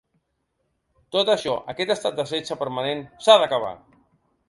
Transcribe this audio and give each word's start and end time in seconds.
Tot 1.17 1.29
això, 1.35 1.55
aquest 1.75 1.95
estat 1.99 2.19
de 2.23 2.27
setge 2.33 2.61
permanent, 2.65 3.09
s’ha 3.27 3.41
d’acabar. 3.45 3.75